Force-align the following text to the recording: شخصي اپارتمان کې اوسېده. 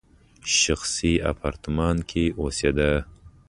شخصي 0.61 1.13
اپارتمان 1.31 1.97
کې 2.09 2.23
اوسېده. 2.41 2.91